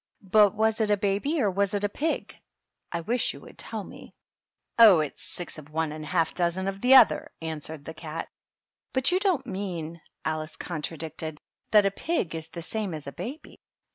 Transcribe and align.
But 0.31 0.55
was 0.55 0.81
it 0.81 0.89
a 0.89 0.97
baby 0.97 1.39
or 1.39 1.51
was 1.51 1.75
it 1.75 1.83
a 1.83 1.87
pig? 1.95 2.35
I 2.91 3.01
wish 3.01 3.35
you 3.35 3.41
would 3.41 3.59
tell 3.59 3.83
me." 3.83 4.15
THE 4.79 4.85
DUCHESS 4.85 4.87
AND 4.87 4.87
HER 4.87 4.87
HOUSE. 4.87 4.89
41 4.89 4.97
"Oh, 4.97 4.99
it's 5.05 5.23
six 5.23 5.57
of 5.59 5.69
one 5.69 5.91
and 5.91 6.05
half 6.07 6.31
a 6.31 6.33
dozen 6.33 6.67
of 6.67 6.81
the 6.81 6.95
other," 6.95 7.31
answered 7.39 7.85
the 7.85 7.93
cat. 7.93 8.27
"But 8.93 9.11
you 9.11 9.19
don't 9.19 9.45
mean," 9.45 10.01
Alice 10.25 10.55
contradicted, 10.55 11.39
"that 11.69 11.85
a 11.85 11.91
pig 11.91 12.33
is 12.33 12.47
the 12.47 12.63
same 12.63 12.89
thing 12.89 12.97
as 12.97 13.05
a 13.05 13.11
baby?" 13.11 13.61